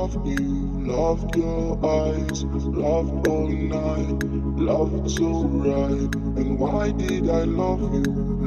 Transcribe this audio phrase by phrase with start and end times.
[0.00, 0.46] loved you,
[0.86, 4.22] loved your eyes, loved all night,
[4.58, 6.14] loved so right.
[6.40, 8.04] And why did I love you?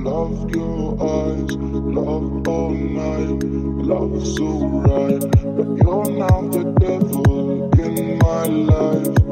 [0.09, 4.47] Loved your eyes, loved all night, loved so
[4.89, 5.21] right.
[5.55, 9.22] But you're now the devil in my life.